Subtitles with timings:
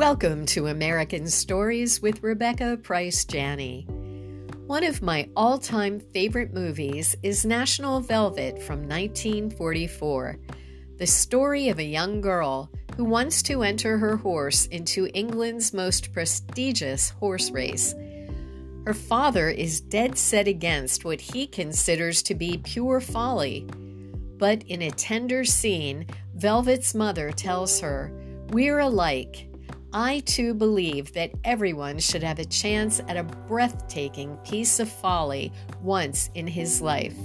[0.00, 3.82] Welcome to American Stories with Rebecca Price Janney.
[4.66, 10.38] One of my all time favorite movies is National Velvet from 1944,
[10.96, 16.14] the story of a young girl who wants to enter her horse into England's most
[16.14, 17.94] prestigious horse race.
[18.86, 23.68] Her father is dead set against what he considers to be pure folly.
[24.38, 28.10] But in a tender scene, Velvet's mother tells her,
[28.48, 29.49] We're alike
[29.92, 35.52] I too believe that everyone should have a chance at a breathtaking piece of folly
[35.82, 37.16] once in his life.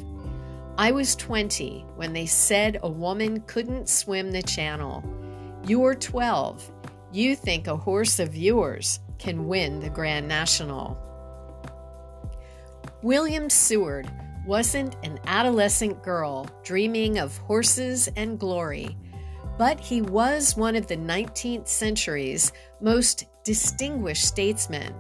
[0.78, 5.04] I was 20 when they said a woman couldn't swim the channel.
[5.68, 6.72] You're 12.
[7.12, 10.98] You think a horse of yours can win the Grand National.
[13.04, 14.12] William Seward
[14.48, 18.98] wasn't an adolescent girl dreaming of horses and glory
[19.58, 24.94] but he was one of the 19th century's most distinguished statesmen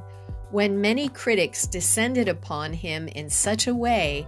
[0.51, 4.25] when many critics descended upon him in such a way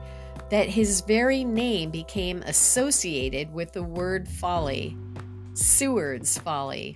[0.50, 4.98] that his very name became associated with the word folly
[5.54, 6.96] Seward's folly.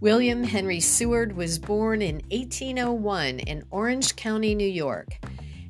[0.00, 5.16] William Henry Seward was born in 1801 in Orange County, New York,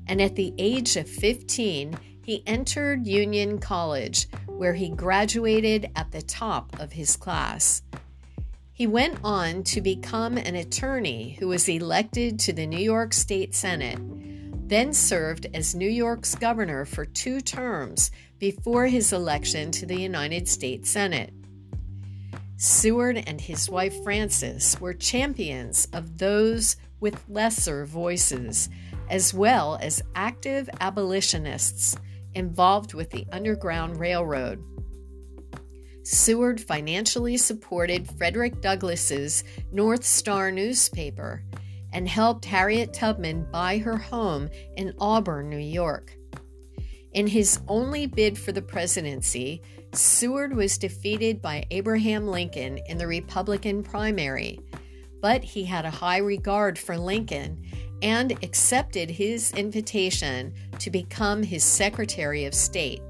[0.08, 6.22] and at the age of 15, he entered Union College, where he graduated at the
[6.22, 7.82] top of his class.
[8.72, 13.54] He went on to become an attorney who was elected to the New York State
[13.54, 13.98] Senate,
[14.68, 20.48] then served as New York's governor for two terms before his election to the United
[20.48, 21.32] States Senate.
[22.56, 28.68] Seward and his wife Frances were champions of those with lesser voices,
[29.10, 31.96] as well as active abolitionists
[32.34, 34.62] involved with the Underground Railroad.
[36.02, 41.42] Seward financially supported Frederick Douglass's North Star newspaper
[41.92, 46.14] and helped Harriet Tubman buy her home in Auburn, New York.
[47.12, 49.62] In his only bid for the presidency,
[49.92, 54.58] Seward was defeated by Abraham Lincoln in the Republican primary,
[55.22, 57.62] but he had a high regard for Lincoln
[58.02, 63.02] and accepted his invitation to become his Secretary of State.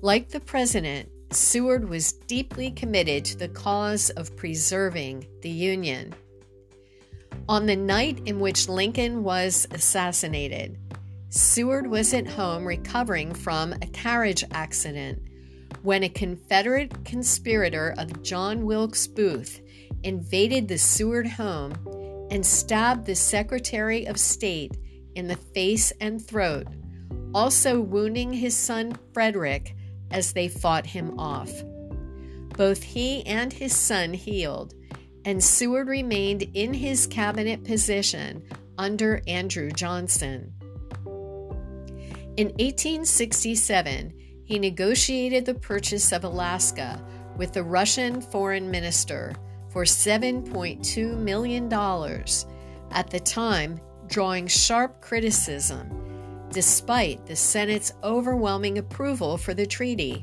[0.00, 6.14] Like the president, Seward was deeply committed to the cause of preserving the Union.
[7.48, 10.78] On the night in which Lincoln was assassinated,
[11.30, 15.22] Seward was at home recovering from a carriage accident
[15.82, 19.60] when a Confederate conspirator of John Wilkes Booth
[20.02, 21.72] invaded the Seward home
[22.30, 24.76] and stabbed the Secretary of State
[25.14, 26.66] in the face and throat,
[27.34, 29.76] also wounding his son Frederick
[30.10, 31.50] as they fought him off.
[32.56, 34.74] Both he and his son healed,
[35.24, 38.42] and Seward remained in his cabinet position
[38.76, 40.52] under Andrew Johnson.
[42.36, 44.12] In 1867,
[44.44, 47.02] he negotiated the purchase of Alaska
[47.36, 49.32] with the Russian foreign minister
[49.70, 51.72] for $7.2 million,
[52.90, 53.80] at the time
[54.12, 55.88] drawing sharp criticism,
[56.50, 60.22] despite the Senate's overwhelming approval for the treaty.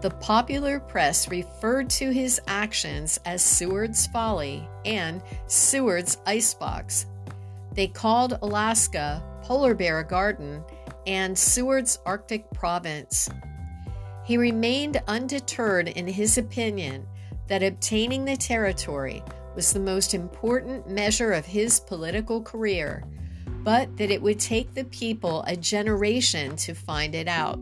[0.00, 7.04] The popular press referred to his actions as Seward's Folly and Seward's Icebox.
[7.74, 10.64] They called Alaska Polar Bear Garden
[11.06, 13.28] and Seward's Arctic Province.
[14.24, 17.06] He remained undeterred in his opinion
[17.48, 19.22] that obtaining the territory
[19.58, 23.02] was the most important measure of his political career,
[23.64, 27.58] but that it would take the people a generation to find it out.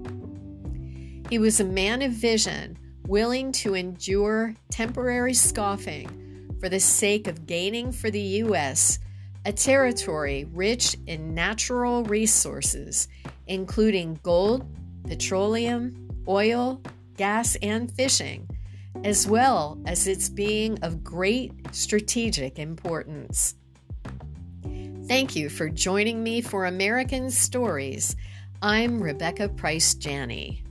[1.31, 2.77] He was a man of vision,
[3.07, 8.99] willing to endure temporary scoffing for the sake of gaining for the U.S.
[9.47, 13.09] a territory rich in natural resources,
[13.47, 14.69] including gold,
[15.09, 16.83] petroleum, oil,
[17.16, 18.47] gas, and fishing
[19.04, 23.54] as well as its being of great strategic importance.
[25.07, 28.16] Thank you for joining me for American Stories.
[28.60, 30.66] I'm Rebecca Price Janney.